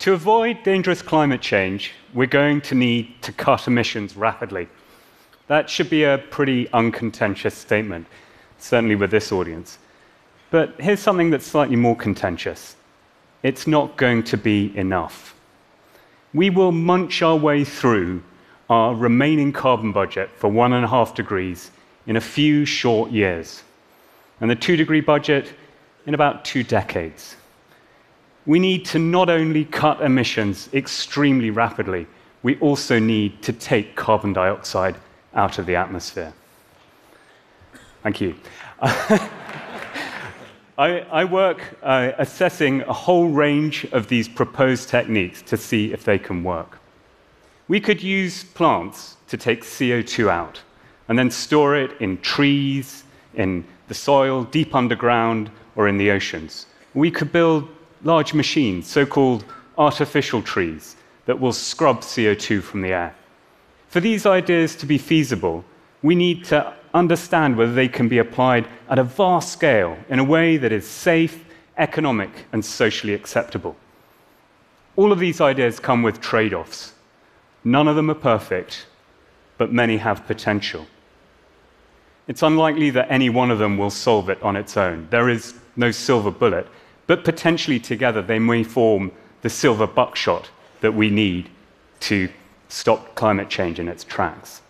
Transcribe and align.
To 0.00 0.14
avoid 0.14 0.62
dangerous 0.62 1.02
climate 1.02 1.42
change, 1.42 1.92
we're 2.14 2.24
going 2.24 2.62
to 2.62 2.74
need 2.74 3.20
to 3.20 3.32
cut 3.32 3.66
emissions 3.66 4.16
rapidly. 4.16 4.66
That 5.46 5.68
should 5.68 5.90
be 5.90 6.04
a 6.04 6.16
pretty 6.30 6.72
uncontentious 6.72 7.54
statement, 7.54 8.06
certainly 8.56 8.94
with 8.94 9.10
this 9.10 9.30
audience. 9.30 9.76
But 10.50 10.80
here's 10.80 11.00
something 11.00 11.28
that's 11.28 11.46
slightly 11.46 11.76
more 11.76 11.94
contentious 11.94 12.76
it's 13.42 13.66
not 13.66 13.98
going 13.98 14.22
to 14.24 14.38
be 14.38 14.74
enough. 14.74 15.34
We 16.32 16.48
will 16.48 16.72
munch 16.72 17.20
our 17.20 17.36
way 17.36 17.62
through 17.62 18.22
our 18.70 18.94
remaining 18.94 19.52
carbon 19.52 19.92
budget 19.92 20.30
for 20.34 20.48
one 20.48 20.72
and 20.72 20.86
a 20.86 20.88
half 20.88 21.14
degrees 21.14 21.72
in 22.06 22.16
a 22.16 22.22
few 22.22 22.64
short 22.64 23.10
years, 23.10 23.64
and 24.40 24.50
the 24.50 24.56
two 24.56 24.78
degree 24.78 25.02
budget 25.02 25.52
in 26.06 26.14
about 26.14 26.46
two 26.46 26.64
decades. 26.64 27.36
We 28.46 28.58
need 28.58 28.84
to 28.86 28.98
not 28.98 29.28
only 29.28 29.64
cut 29.66 30.00
emissions 30.00 30.68
extremely 30.72 31.50
rapidly, 31.50 32.06
we 32.42 32.58
also 32.58 32.98
need 32.98 33.42
to 33.42 33.52
take 33.52 33.96
carbon 33.96 34.32
dioxide 34.32 34.96
out 35.34 35.58
of 35.58 35.66
the 35.66 35.76
atmosphere. 35.76 36.32
Thank 38.02 38.20
you. 38.20 38.34
I, 40.78 41.00
I 41.12 41.24
work 41.24 41.76
uh, 41.82 42.12
assessing 42.16 42.80
a 42.82 42.92
whole 42.92 43.28
range 43.28 43.84
of 43.92 44.08
these 44.08 44.26
proposed 44.26 44.88
techniques 44.88 45.42
to 45.42 45.58
see 45.58 45.92
if 45.92 46.04
they 46.04 46.18
can 46.18 46.42
work. 46.42 46.78
We 47.68 47.80
could 47.80 48.02
use 48.02 48.44
plants 48.44 49.16
to 49.28 49.36
take 49.36 49.62
CO2 49.62 50.28
out 50.28 50.60
and 51.08 51.18
then 51.18 51.30
store 51.30 51.76
it 51.76 52.00
in 52.00 52.16
trees, 52.18 53.04
in 53.34 53.64
the 53.88 53.94
soil, 53.94 54.44
deep 54.44 54.74
underground, 54.74 55.50
or 55.76 55.86
in 55.86 55.98
the 55.98 56.10
oceans. 56.10 56.66
We 56.94 57.10
could 57.10 57.30
build 57.30 57.68
large 58.02 58.34
machines, 58.34 58.86
so 58.86 59.04
called 59.06 59.44
artificial 59.78 60.42
trees, 60.42 60.96
that 61.26 61.38
will 61.38 61.52
scrub 61.52 62.00
CO2 62.00 62.62
from 62.62 62.82
the 62.82 62.92
air. 62.92 63.14
For 63.88 64.00
these 64.00 64.26
ideas 64.26 64.76
to 64.76 64.86
be 64.86 64.98
feasible, 64.98 65.64
we 66.02 66.14
need 66.14 66.44
to 66.46 66.72
understand 66.94 67.56
whether 67.56 67.72
they 67.72 67.88
can 67.88 68.08
be 68.08 68.18
applied 68.18 68.66
at 68.88 68.98
a 68.98 69.04
vast 69.04 69.52
scale 69.52 69.96
in 70.08 70.18
a 70.18 70.24
way 70.24 70.56
that 70.56 70.72
is 70.72 70.86
safe, 70.86 71.44
economic, 71.76 72.30
and 72.52 72.64
socially 72.64 73.14
acceptable. 73.14 73.76
All 74.96 75.12
of 75.12 75.18
these 75.18 75.40
ideas 75.40 75.78
come 75.78 76.02
with 76.02 76.20
trade 76.20 76.52
offs. 76.54 76.94
None 77.64 77.88
of 77.88 77.96
them 77.96 78.10
are 78.10 78.14
perfect, 78.14 78.86
but 79.58 79.72
many 79.72 79.98
have 79.98 80.26
potential. 80.26 80.86
It's 82.26 82.42
unlikely 82.42 82.90
that 82.90 83.10
any 83.10 83.28
one 83.28 83.50
of 83.50 83.58
them 83.58 83.76
will 83.76 83.90
solve 83.90 84.28
it 84.30 84.42
on 84.42 84.56
its 84.56 84.76
own. 84.76 85.08
There 85.10 85.28
is 85.28 85.54
no 85.76 85.90
silver 85.90 86.30
bullet, 86.30 86.66
but 87.10 87.24
potentially 87.24 87.80
together 87.80 88.22
they 88.22 88.38
may 88.38 88.62
form 88.62 89.10
the 89.42 89.50
silver 89.50 89.84
buckshot 89.84 90.48
that 90.80 90.94
we 90.94 91.10
need 91.10 91.50
to 91.98 92.28
stop 92.68 93.16
climate 93.16 93.50
change 93.50 93.80
in 93.80 93.88
its 93.88 94.04
tracks. 94.04 94.62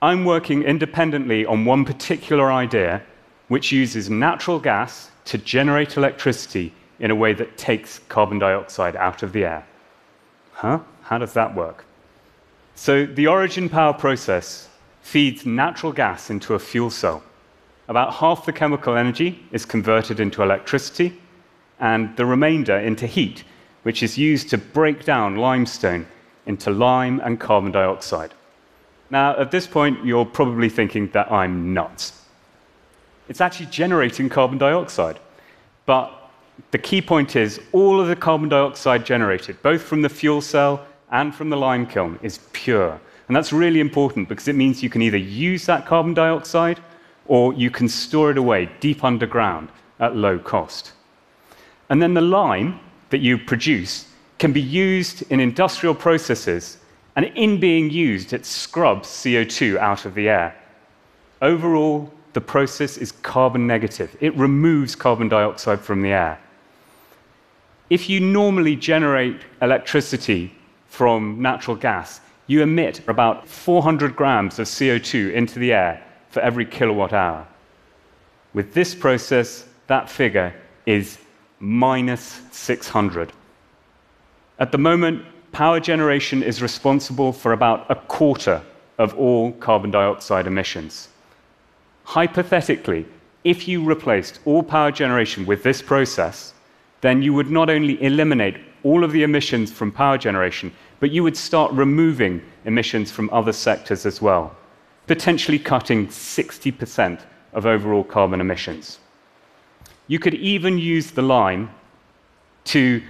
I'm 0.00 0.24
working 0.24 0.62
independently 0.62 1.44
on 1.44 1.66
one 1.66 1.84
particular 1.84 2.50
idea 2.50 3.02
which 3.48 3.72
uses 3.72 4.08
natural 4.08 4.58
gas 4.58 5.10
to 5.26 5.36
generate 5.36 5.98
electricity 5.98 6.72
in 6.98 7.10
a 7.10 7.14
way 7.14 7.34
that 7.34 7.58
takes 7.58 7.98
carbon 8.08 8.38
dioxide 8.38 8.96
out 8.96 9.22
of 9.22 9.34
the 9.34 9.44
air. 9.44 9.66
Huh? 10.54 10.78
How 11.02 11.18
does 11.18 11.34
that 11.34 11.54
work? 11.54 11.84
So, 12.74 13.04
the 13.04 13.26
Origen 13.26 13.68
Power 13.68 13.92
process 13.92 14.70
feeds 15.02 15.44
natural 15.44 15.92
gas 15.92 16.30
into 16.30 16.54
a 16.54 16.58
fuel 16.58 16.88
cell. 16.88 17.22
About 17.86 18.14
half 18.14 18.46
the 18.46 18.52
chemical 18.54 18.96
energy 18.96 19.44
is 19.52 19.66
converted 19.66 20.20
into 20.20 20.42
electricity, 20.42 21.20
and 21.84 22.16
the 22.16 22.24
remainder 22.24 22.78
into 22.78 23.06
heat, 23.06 23.44
which 23.82 24.02
is 24.02 24.16
used 24.16 24.48
to 24.48 24.56
break 24.56 25.04
down 25.04 25.36
limestone 25.36 26.06
into 26.46 26.70
lime 26.70 27.20
and 27.20 27.38
carbon 27.38 27.70
dioxide. 27.70 28.32
Now, 29.10 29.38
at 29.38 29.50
this 29.50 29.66
point, 29.66 30.02
you're 30.02 30.24
probably 30.24 30.70
thinking 30.70 31.10
that 31.10 31.30
I'm 31.30 31.74
nuts. 31.74 32.22
It's 33.28 33.42
actually 33.42 33.66
generating 33.66 34.30
carbon 34.30 34.56
dioxide. 34.56 35.20
But 35.84 36.10
the 36.70 36.78
key 36.78 37.02
point 37.02 37.36
is 37.36 37.60
all 37.72 38.00
of 38.00 38.08
the 38.08 38.16
carbon 38.16 38.48
dioxide 38.48 39.04
generated, 39.04 39.60
both 39.60 39.82
from 39.82 40.00
the 40.00 40.08
fuel 40.08 40.40
cell 40.40 40.86
and 41.10 41.34
from 41.34 41.50
the 41.50 41.58
lime 41.58 41.86
kiln, 41.86 42.18
is 42.22 42.38
pure. 42.54 42.98
And 43.28 43.36
that's 43.36 43.52
really 43.52 43.80
important 43.80 44.30
because 44.30 44.48
it 44.48 44.54
means 44.54 44.82
you 44.82 44.88
can 44.88 45.02
either 45.02 45.18
use 45.18 45.66
that 45.66 45.84
carbon 45.84 46.14
dioxide 46.14 46.80
or 47.26 47.52
you 47.52 47.70
can 47.70 47.90
store 47.90 48.30
it 48.30 48.38
away 48.38 48.70
deep 48.80 49.04
underground 49.04 49.68
at 50.00 50.16
low 50.16 50.38
cost. 50.38 50.92
And 51.90 52.00
then 52.00 52.14
the 52.14 52.20
lime 52.20 52.80
that 53.10 53.18
you 53.18 53.38
produce 53.38 54.08
can 54.38 54.52
be 54.52 54.60
used 54.60 55.22
in 55.30 55.40
industrial 55.40 55.94
processes 55.94 56.78
and 57.16 57.26
in 57.36 57.60
being 57.60 57.90
used, 57.90 58.32
it 58.32 58.44
scrubs 58.44 59.08
CO2 59.08 59.76
out 59.78 60.04
of 60.04 60.14
the 60.14 60.28
air. 60.28 60.56
Overall, 61.40 62.12
the 62.32 62.40
process 62.40 62.96
is 62.96 63.12
carbon 63.12 63.66
negative. 63.66 64.16
It 64.20 64.36
removes 64.36 64.96
carbon 64.96 65.28
dioxide 65.28 65.80
from 65.80 66.02
the 66.02 66.10
air. 66.10 66.40
If 67.90 68.10
you 68.10 68.18
normally 68.18 68.74
generate 68.74 69.42
electricity 69.62 70.52
from 70.88 71.40
natural 71.40 71.76
gas, 71.76 72.20
you 72.46 72.62
emit 72.62 73.06
about 73.08 73.48
400 73.48 74.16
grams 74.16 74.58
of 74.58 74.66
CO2 74.66 75.32
into 75.32 75.58
the 75.58 75.72
air 75.72 76.02
for 76.30 76.40
every 76.40 76.64
kilowatt 76.64 77.12
hour. 77.12 77.46
With 78.52 78.74
this 78.74 78.94
process, 78.94 79.66
that 79.86 80.10
figure 80.10 80.54
is 80.86 81.18
minus 81.64 82.42
600. 82.52 83.32
At 84.58 84.70
the 84.70 84.78
moment, 84.78 85.24
power 85.52 85.80
generation 85.80 86.42
is 86.42 86.60
responsible 86.60 87.32
for 87.32 87.52
about 87.52 87.90
a 87.90 87.94
quarter 87.94 88.62
of 88.98 89.14
all 89.14 89.52
carbon 89.52 89.90
dioxide 89.90 90.46
emissions. 90.46 91.08
Hypothetically, 92.04 93.06
if 93.44 93.66
you 93.66 93.82
replaced 93.82 94.40
all 94.44 94.62
power 94.62 94.92
generation 94.92 95.46
with 95.46 95.62
this 95.62 95.80
process, 95.80 96.52
then 97.00 97.22
you 97.22 97.32
would 97.32 97.50
not 97.50 97.70
only 97.70 98.02
eliminate 98.02 98.56
all 98.82 99.02
of 99.02 99.12
the 99.12 99.22
emissions 99.22 99.72
from 99.72 99.90
power 99.90 100.18
generation, 100.18 100.70
but 101.00 101.10
you 101.10 101.22
would 101.22 101.36
start 101.36 101.72
removing 101.72 102.42
emissions 102.66 103.10
from 103.10 103.30
other 103.30 103.52
sectors 103.52 104.04
as 104.04 104.20
well, 104.20 104.54
potentially 105.06 105.58
cutting 105.58 106.08
60% 106.08 107.22
of 107.54 107.64
overall 107.64 108.04
carbon 108.04 108.40
emissions. 108.40 108.98
You 110.06 110.18
could 110.18 110.34
even 110.34 110.78
use 110.78 111.10
the 111.10 111.22
lime 111.22 111.70
to 112.64 113.02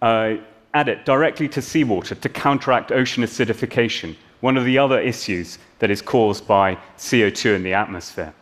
uh, 0.00 0.34
add 0.74 0.88
it 0.88 1.04
directly 1.04 1.48
to 1.48 1.62
seawater 1.62 2.14
to 2.14 2.28
counteract 2.28 2.92
ocean 2.92 3.22
acidification, 3.22 4.16
one 4.40 4.56
of 4.56 4.64
the 4.64 4.78
other 4.78 5.00
issues 5.00 5.58
that 5.78 5.90
is 5.90 6.00
caused 6.00 6.46
by 6.46 6.76
CO2 6.96 7.54
in 7.54 7.62
the 7.62 7.74
atmosphere. 7.74 8.32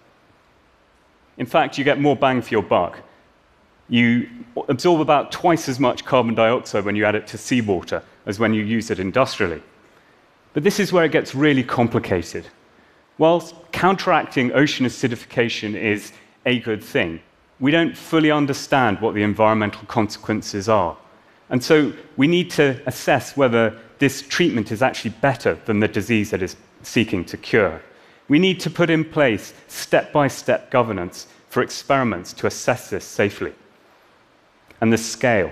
In 1.38 1.46
fact, 1.46 1.78
you 1.78 1.84
get 1.84 2.00
more 2.00 2.16
bang 2.16 2.40
for 2.40 2.50
your 2.50 2.62
buck. 2.62 3.00
You 3.88 4.28
absorb 4.68 5.00
about 5.00 5.30
twice 5.30 5.68
as 5.68 5.78
much 5.78 6.04
carbon 6.04 6.34
dioxide 6.34 6.84
when 6.84 6.96
you 6.96 7.04
add 7.04 7.14
it 7.14 7.26
to 7.28 7.38
seawater 7.38 8.02
as 8.24 8.38
when 8.38 8.54
you 8.54 8.62
use 8.62 8.90
it 8.90 8.98
industrially. 8.98 9.62
But 10.54 10.64
this 10.64 10.80
is 10.80 10.92
where 10.92 11.04
it 11.04 11.12
gets 11.12 11.34
really 11.34 11.62
complicated. 11.62 12.46
Whilst 13.18 13.54
counteracting 13.72 14.52
ocean 14.52 14.86
acidification 14.86 15.74
is 15.74 16.12
a 16.44 16.58
good 16.60 16.82
thing, 16.82 17.20
we 17.60 17.70
don't 17.70 17.96
fully 17.96 18.30
understand 18.30 19.00
what 19.00 19.14
the 19.14 19.22
environmental 19.22 19.82
consequences 19.86 20.68
are. 20.68 20.96
And 21.48 21.62
so 21.62 21.92
we 22.16 22.26
need 22.26 22.50
to 22.52 22.80
assess 22.86 23.36
whether 23.36 23.78
this 23.98 24.22
treatment 24.22 24.72
is 24.72 24.82
actually 24.82 25.14
better 25.22 25.54
than 25.64 25.80
the 25.80 25.88
disease 25.88 26.30
that 26.30 26.42
is 26.42 26.56
seeking 26.82 27.24
to 27.26 27.36
cure. 27.36 27.80
We 28.28 28.38
need 28.38 28.60
to 28.60 28.70
put 28.70 28.90
in 28.90 29.04
place 29.04 29.54
step 29.68 30.12
by 30.12 30.28
step 30.28 30.70
governance 30.70 31.28
for 31.48 31.62
experiments 31.62 32.32
to 32.34 32.46
assess 32.46 32.90
this 32.90 33.04
safely. 33.04 33.54
And 34.80 34.92
the 34.92 34.98
scale. 34.98 35.50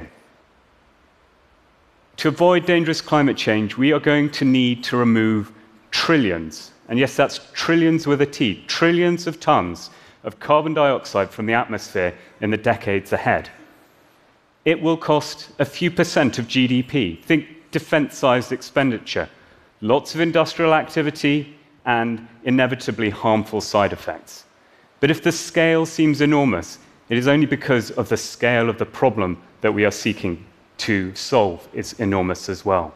To 2.19 2.29
avoid 2.29 2.67
dangerous 2.67 3.01
climate 3.01 3.37
change, 3.37 3.77
we 3.77 3.93
are 3.93 4.01
going 4.01 4.31
to 4.33 4.45
need 4.45 4.85
to 4.85 4.97
remove 4.97 5.53
trillions, 5.91 6.73
and 6.89 6.99
yes, 6.99 7.17
that's 7.17 7.41
trillions 7.53 8.07
with 8.07 8.21
a 8.21 8.27
T, 8.27 8.63
trillions 8.67 9.27
of 9.27 9.41
tons 9.41 9.91
of 10.25 10.41
carbon 10.41 10.75
dioxide 10.75 11.31
from 11.31 11.47
the 11.47 11.53
atmosphere 11.53 12.15
in 12.41 12.51
the 12.51 12.57
decades 12.57 13.13
ahead 13.13 13.51
it 14.65 14.81
will 14.81 14.97
cost 14.97 15.51
a 15.59 15.65
few 15.65 15.91
percent 15.91 16.39
of 16.39 16.47
GDP. 16.47 17.23
Think 17.23 17.47
defense 17.71 18.17
sized 18.17 18.53
expenditure, 18.53 19.29
lots 19.81 20.15
of 20.15 20.21
industrial 20.21 20.75
activity, 20.75 21.57
and 21.85 22.27
inevitably 22.45 23.11
harmful 23.11 23.61
side 23.61 23.93
effects. 23.93 24.45
But 25.01 25.11
if 25.11 25.23
the 25.23 25.33
scale 25.33 25.85
seems 25.85 26.23
enormous, 26.23 26.79
it 27.11 27.19
is 27.19 27.29
only 27.29 27.47
because 27.47 27.91
of 27.91 28.09
the 28.09 28.17
scale 28.17 28.71
of 28.71 28.79
the 28.79 28.87
problem 28.87 29.43
that 29.61 29.73
we 29.73 29.85
are 29.85 29.91
seeking 29.91 30.47
to 30.79 31.15
solve 31.15 31.69
is 31.75 31.93
enormous 32.01 32.49
as 32.49 32.65
well. 32.65 32.95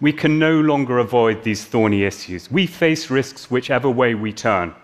We 0.00 0.12
can 0.12 0.38
no 0.38 0.60
longer 0.60 0.98
avoid 0.98 1.44
these 1.44 1.64
thorny 1.64 2.02
issues. 2.02 2.50
We 2.50 2.66
face 2.66 3.10
risks 3.10 3.50
whichever 3.50 3.90
way 3.90 4.14
we 4.14 4.32
turn. 4.32 4.74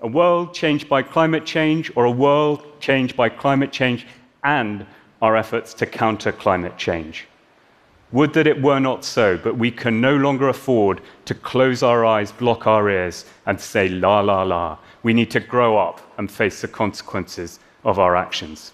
A 0.00 0.06
world 0.06 0.54
changed 0.54 0.88
by 0.88 1.02
climate 1.02 1.44
change 1.44 1.90
or 1.96 2.04
a 2.04 2.10
world 2.10 2.64
changed 2.80 3.16
by 3.16 3.28
climate 3.28 3.72
change 3.72 4.06
and 4.44 4.86
our 5.20 5.36
efforts 5.36 5.74
to 5.74 5.86
counter 5.86 6.30
climate 6.30 6.76
change. 6.76 7.26
Would 8.12 8.32
that 8.34 8.46
it 8.46 8.62
were 8.62 8.78
not 8.78 9.04
so, 9.04 9.36
but 9.36 9.58
we 9.58 9.72
can 9.72 10.00
no 10.00 10.16
longer 10.16 10.48
afford 10.48 11.00
to 11.24 11.34
close 11.34 11.82
our 11.82 12.06
eyes, 12.06 12.30
block 12.30 12.66
our 12.66 12.88
ears, 12.88 13.24
and 13.46 13.60
say, 13.60 13.88
la, 13.88 14.20
la, 14.20 14.44
la. 14.44 14.78
We 15.02 15.12
need 15.12 15.32
to 15.32 15.40
grow 15.40 15.76
up 15.76 16.00
and 16.16 16.30
face 16.30 16.60
the 16.60 16.68
consequences 16.68 17.58
of 17.84 17.98
our 17.98 18.14
actions. 18.14 18.72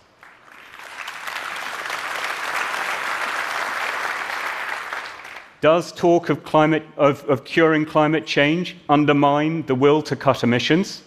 Does 5.63 5.91
talk 5.93 6.29
of, 6.29 6.45
climate, 6.45 6.87
of, 6.99 7.25
of 7.25 7.45
curing 7.45 7.87
climate 7.87 8.27
change 8.27 8.77
undermine 8.91 9.63
the 9.63 9.75
will 9.75 10.03
to 10.03 10.15
cut 10.15 10.45
emissions? 10.45 11.03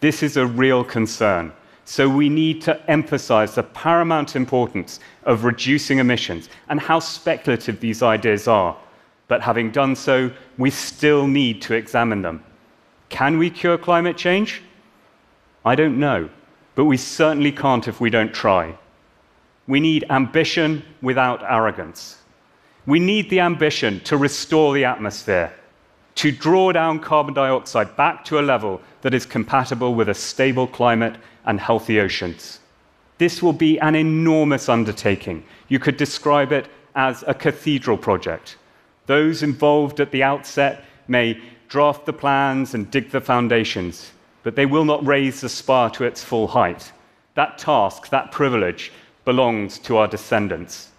This 0.00 0.22
is 0.22 0.36
a 0.36 0.46
real 0.46 0.84
concern. 0.84 1.52
So 1.84 2.08
we 2.08 2.28
need 2.28 2.62
to 2.62 2.90
emphasize 2.90 3.54
the 3.54 3.62
paramount 3.62 4.34
importance 4.34 4.98
of 5.24 5.44
reducing 5.44 5.98
emissions 5.98 6.48
and 6.68 6.80
how 6.80 6.98
speculative 6.98 7.78
these 7.78 8.02
ideas 8.02 8.48
are. 8.48 8.76
But 9.28 9.40
having 9.40 9.70
done 9.70 9.94
so, 9.94 10.30
we 10.58 10.70
still 10.70 11.26
need 11.26 11.62
to 11.62 11.74
examine 11.74 12.22
them. 12.22 12.44
Can 13.08 13.38
we 13.38 13.50
cure 13.50 13.78
climate 13.78 14.16
change? 14.16 14.62
I 15.64 15.74
don't 15.74 15.98
know, 15.98 16.28
but 16.74 16.84
we 16.84 16.96
certainly 16.96 17.52
can't 17.52 17.88
if 17.88 18.00
we 18.00 18.10
don't 18.10 18.34
try. 18.34 18.76
We 19.68 19.80
need 19.80 20.04
ambition 20.10 20.82
without 21.02 21.42
arrogance. 21.42 22.18
We 22.86 23.00
need 23.00 23.30
the 23.30 23.40
ambition 23.40 24.00
to 24.00 24.16
restore 24.16 24.74
the 24.74 24.84
atmosphere, 24.84 25.52
to 26.16 26.32
draw 26.32 26.72
down 26.72 26.98
carbon 26.98 27.34
dioxide 27.34 27.94
back 27.96 28.24
to 28.24 28.38
a 28.38 28.42
level 28.42 28.80
that 29.02 29.14
is 29.14 29.26
compatible 29.26 29.94
with 29.94 30.08
a 30.08 30.14
stable 30.14 30.66
climate 30.66 31.16
and 31.44 31.60
healthy 31.60 32.00
oceans. 32.00 32.60
This 33.18 33.42
will 33.42 33.52
be 33.52 33.78
an 33.78 33.94
enormous 33.94 34.68
undertaking. 34.68 35.44
You 35.68 35.78
could 35.78 35.96
describe 35.96 36.52
it 36.52 36.68
as 36.94 37.22
a 37.26 37.34
cathedral 37.34 37.98
project. 37.98 38.56
Those 39.06 39.42
involved 39.42 40.00
at 40.00 40.10
the 40.10 40.22
outset 40.22 40.84
may 41.06 41.40
draft 41.68 42.06
the 42.06 42.12
plans 42.12 42.74
and 42.74 42.90
dig 42.90 43.10
the 43.10 43.20
foundations, 43.20 44.12
but 44.42 44.56
they 44.56 44.66
will 44.66 44.84
not 44.84 45.06
raise 45.06 45.40
the 45.40 45.48
spire 45.48 45.90
to 45.90 46.04
its 46.04 46.24
full 46.24 46.48
height. 46.48 46.92
That 47.34 47.58
task, 47.58 48.08
that 48.08 48.32
privilege, 48.32 48.90
belongs 49.24 49.78
to 49.80 49.98
our 49.98 50.08
descendants. 50.08 50.90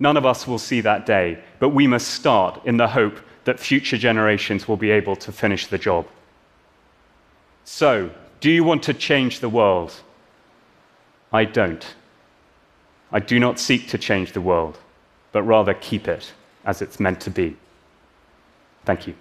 None 0.00 0.16
of 0.16 0.26
us 0.26 0.48
will 0.48 0.58
see 0.58 0.80
that 0.80 1.06
day, 1.06 1.38
but 1.60 1.68
we 1.68 1.86
must 1.86 2.08
start 2.08 2.60
in 2.64 2.76
the 2.76 2.88
hope 2.88 3.20
that 3.44 3.58
future 3.58 3.96
generations 3.96 4.68
will 4.68 4.76
be 4.76 4.90
able 4.90 5.16
to 5.16 5.32
finish 5.32 5.66
the 5.66 5.78
job. 5.78 6.06
So, 7.64 8.10
do 8.40 8.50
you 8.50 8.64
want 8.64 8.82
to 8.84 8.94
change 8.94 9.40
the 9.40 9.48
world? 9.48 9.94
I 11.32 11.44
don't. 11.44 11.84
I 13.10 13.20
do 13.20 13.38
not 13.38 13.58
seek 13.58 13.88
to 13.88 13.98
change 13.98 14.32
the 14.32 14.40
world, 14.40 14.78
but 15.32 15.42
rather 15.42 15.74
keep 15.74 16.08
it 16.08 16.32
as 16.64 16.82
it's 16.82 16.98
meant 16.98 17.20
to 17.22 17.30
be. 17.30 17.56
Thank 18.84 19.06
you. 19.06 19.14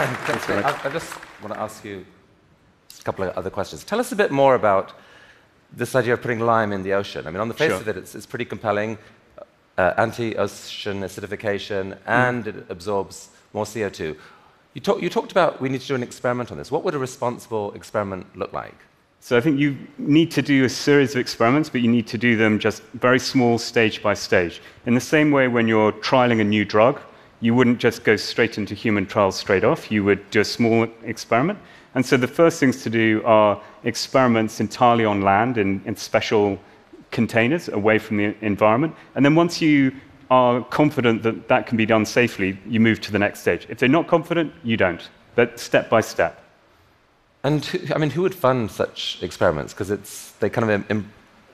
Thanks, 0.00 0.48
I, 0.48 0.80
I 0.84 0.90
just 0.90 1.12
want 1.42 1.52
to 1.52 1.60
ask 1.60 1.84
you 1.84 2.06
a 2.98 3.02
couple 3.02 3.24
of 3.24 3.36
other 3.36 3.50
questions. 3.50 3.84
Tell 3.84 4.00
us 4.00 4.12
a 4.12 4.16
bit 4.16 4.30
more 4.30 4.54
about 4.54 4.92
this 5.72 5.94
idea 5.94 6.14
of 6.14 6.22
putting 6.22 6.40
lime 6.40 6.72
in 6.72 6.82
the 6.82 6.92
ocean. 6.94 7.26
I 7.26 7.30
mean, 7.30 7.40
on 7.40 7.48
the 7.48 7.54
face 7.54 7.70
sure. 7.70 7.80
of 7.80 7.88
it, 7.88 7.96
it's, 7.96 8.14
it's 8.14 8.26
pretty 8.26 8.44
compelling. 8.44 8.98
Uh, 9.78 9.94
anti-ocean 9.96 11.00
acidification, 11.00 11.96
and 12.04 12.44
mm. 12.44 12.48
it 12.48 12.66
absorbs 12.68 13.30
more 13.54 13.64
CO2. 13.64 14.14
You, 14.74 14.80
talk, 14.80 15.00
you 15.00 15.08
talked 15.08 15.32
about 15.32 15.60
we 15.60 15.68
need 15.68 15.80
to 15.80 15.86
do 15.86 15.94
an 15.94 16.02
experiment 16.02 16.52
on 16.52 16.58
this. 16.58 16.70
What 16.70 16.84
would 16.84 16.94
a 16.94 16.98
responsible 16.98 17.72
experiment 17.72 18.26
look 18.36 18.52
like? 18.52 18.74
So 19.20 19.36
I 19.36 19.40
think 19.40 19.58
you 19.58 19.76
need 19.98 20.30
to 20.32 20.42
do 20.42 20.64
a 20.64 20.68
series 20.68 21.14
of 21.14 21.20
experiments, 21.20 21.68
but 21.68 21.82
you 21.82 21.88
need 21.88 22.06
to 22.08 22.18
do 22.18 22.36
them 22.36 22.58
just 22.58 22.82
very 22.94 23.18
small, 23.18 23.58
stage 23.58 24.02
by 24.02 24.14
stage. 24.14 24.62
In 24.86 24.94
the 24.94 25.00
same 25.00 25.30
way, 25.30 25.48
when 25.48 25.68
you're 25.68 25.92
trialing 25.92 26.40
a 26.40 26.44
new 26.44 26.64
drug, 26.64 27.00
you 27.40 27.54
wouldn't 27.54 27.78
just 27.78 28.04
go 28.04 28.16
straight 28.16 28.58
into 28.58 28.74
human 28.74 29.06
trials 29.06 29.36
straight 29.36 29.64
off. 29.64 29.90
You 29.90 30.04
would 30.04 30.30
do 30.30 30.40
a 30.40 30.44
small 30.44 30.86
experiment. 31.04 31.58
And 31.94 32.06
so 32.06 32.16
the 32.16 32.28
first 32.28 32.60
things 32.60 32.82
to 32.82 32.90
do 32.90 33.22
are 33.24 33.60
experiments 33.84 34.60
entirely 34.60 35.04
on 35.04 35.22
land 35.22 35.58
in, 35.58 35.82
in 35.84 35.96
special 35.96 36.58
containers 37.10 37.68
away 37.68 37.98
from 37.98 38.16
the 38.18 38.34
environment. 38.42 38.94
And 39.14 39.24
then 39.24 39.34
once 39.34 39.60
you 39.60 39.92
are 40.30 40.62
confident 40.62 41.24
that 41.24 41.48
that 41.48 41.66
can 41.66 41.76
be 41.76 41.86
done 41.86 42.06
safely, 42.06 42.56
you 42.66 42.78
move 42.78 43.00
to 43.00 43.12
the 43.12 43.18
next 43.18 43.40
stage. 43.40 43.66
If 43.68 43.78
they're 43.78 43.88
not 43.88 44.06
confident, 44.06 44.52
you 44.62 44.76
don't. 44.76 45.08
But 45.34 45.58
step 45.58 45.90
by 45.90 46.00
step. 46.00 46.40
And 47.42 47.68
I 47.94 47.98
mean, 47.98 48.10
who 48.10 48.22
would 48.22 48.34
fund 48.34 48.70
such 48.70 49.18
experiments? 49.22 49.72
Because 49.72 49.90
it's 49.90 50.32
they 50.32 50.50
kind 50.50 50.70
of 50.70 50.90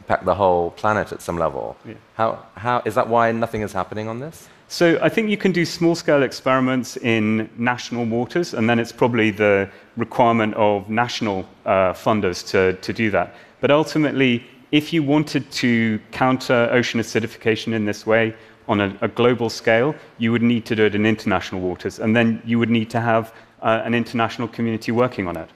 impact 0.06 0.24
the 0.24 0.34
whole 0.34 0.70
planet 0.70 1.12
at 1.12 1.20
some 1.20 1.36
level. 1.36 1.76
Yeah. 1.84 1.94
How, 2.14 2.46
how 2.54 2.82
is 2.84 2.94
that 2.94 3.08
why 3.08 3.32
nothing 3.32 3.62
is 3.62 3.72
happening 3.72 4.08
on 4.08 4.20
this? 4.20 4.48
So 4.68 4.98
I 5.02 5.08
think 5.08 5.30
you 5.30 5.36
can 5.36 5.52
do 5.52 5.64
small-scale 5.64 6.22
experiments 6.22 6.96
in 6.96 7.48
national 7.56 8.04
waters, 8.06 8.54
and 8.54 8.68
then 8.70 8.78
it's 8.78 8.92
probably 8.92 9.30
the 9.32 9.68
requirement 9.96 10.54
of 10.54 10.88
national 10.88 11.44
uh, 11.64 11.92
funders 11.92 12.46
to, 12.50 12.74
to 12.74 12.92
do 12.92 13.10
that. 13.10 13.34
But 13.60 13.70
ultimately, 13.70 14.44
if 14.70 14.92
you 14.92 15.02
wanted 15.02 15.50
to 15.52 15.98
counter 16.12 16.68
ocean 16.72 17.00
acidification 17.00 17.72
in 17.72 17.84
this 17.84 18.06
way 18.06 18.34
on 18.68 18.80
a, 18.80 18.96
a 19.00 19.08
global 19.08 19.50
scale, 19.50 19.94
you 20.18 20.30
would 20.32 20.42
need 20.42 20.64
to 20.66 20.76
do 20.76 20.84
it 20.84 20.94
in 20.94 21.04
international 21.06 21.60
waters, 21.60 21.98
and 21.98 22.14
then 22.14 22.40
you 22.44 22.58
would 22.58 22.70
need 22.70 22.90
to 22.90 23.00
have 23.00 23.32
uh, 23.62 23.82
an 23.84 23.94
international 23.94 24.48
community 24.48 24.92
working 24.92 25.26
on 25.28 25.36
it. 25.36 25.48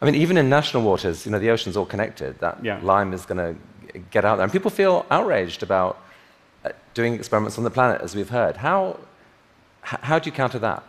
I 0.00 0.04
mean, 0.04 0.14
even 0.14 0.36
in 0.36 0.48
national 0.48 0.82
waters, 0.82 1.24
you 1.24 1.32
know, 1.32 1.38
the 1.38 1.50
ocean's 1.50 1.76
all 1.76 1.86
connected. 1.86 2.38
That 2.38 2.62
yeah. 2.62 2.78
lime 2.82 3.12
is 3.14 3.24
going 3.24 3.38
to 3.38 3.60
get 4.10 4.24
out 4.24 4.36
there, 4.36 4.44
and 4.44 4.52
people 4.52 4.70
feel 4.70 5.04
outraged 5.10 5.62
about 5.62 5.98
doing 6.94 7.14
experiments 7.14 7.58
on 7.58 7.64
the 7.64 7.70
planet, 7.70 8.00
as 8.00 8.14
we've 8.14 8.30
heard. 8.30 8.56
How, 8.56 8.98
how 9.82 10.18
do 10.18 10.28
you 10.28 10.34
counter 10.34 10.58
that? 10.60 10.82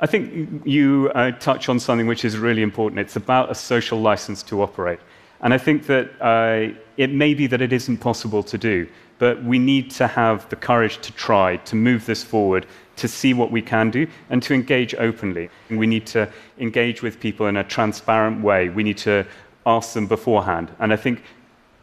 I 0.00 0.06
think 0.06 0.66
you 0.66 1.10
uh, 1.14 1.30
touch 1.32 1.68
on 1.68 1.78
something 1.78 2.06
which 2.06 2.24
is 2.24 2.36
really 2.36 2.62
important. 2.62 3.00
It's 3.00 3.16
about 3.16 3.50
a 3.50 3.54
social 3.54 4.00
license 4.00 4.42
to 4.44 4.62
operate. 4.62 4.98
And 5.40 5.54
I 5.54 5.58
think 5.58 5.86
that 5.86 6.10
uh, 6.20 6.74
it 6.96 7.10
may 7.10 7.34
be 7.34 7.46
that 7.46 7.60
it 7.60 7.72
isn't 7.72 7.98
possible 7.98 8.42
to 8.42 8.58
do, 8.58 8.88
but 9.18 9.42
we 9.44 9.58
need 9.58 9.90
to 9.92 10.06
have 10.06 10.48
the 10.48 10.56
courage 10.56 10.98
to 11.02 11.12
try, 11.12 11.56
to 11.58 11.76
move 11.76 12.06
this 12.06 12.24
forward, 12.24 12.66
to 12.96 13.08
see 13.08 13.34
what 13.34 13.50
we 13.50 13.62
can 13.62 13.90
do, 13.90 14.06
and 14.30 14.42
to 14.42 14.54
engage 14.54 14.94
openly. 14.94 15.50
We 15.70 15.86
need 15.86 16.06
to 16.06 16.30
engage 16.58 17.02
with 17.02 17.20
people 17.20 17.46
in 17.46 17.56
a 17.56 17.64
transparent 17.64 18.42
way. 18.42 18.68
We 18.68 18.82
need 18.82 18.98
to 18.98 19.26
ask 19.66 19.94
them 19.94 20.06
beforehand. 20.06 20.70
And 20.78 20.92
I 20.92 20.96
think 20.96 21.22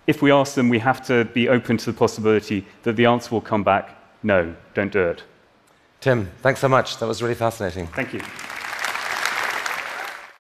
if 0.08 0.22
we 0.22 0.32
ask 0.32 0.56
them, 0.56 0.70
we 0.70 0.80
have 0.80 1.06
to 1.08 1.26
be 1.26 1.48
open 1.50 1.78
to 1.78 1.86
the 1.86 1.98
possibility 1.98 2.66
that 2.84 2.96
the 2.96 3.06
answer 3.06 3.32
will 3.32 3.42
come 3.42 3.64
back 3.64 3.98
no, 4.24 4.56
don't 4.74 4.92
do 4.92 5.02
it. 5.02 5.24
Tim, 6.00 6.30
thanks 6.42 6.60
so 6.60 6.68
much. 6.68 6.98
That 6.98 7.08
was 7.08 7.22
really 7.22 7.36
fascinating. 7.36 7.88
Thank 7.88 8.14
you. 8.14 8.22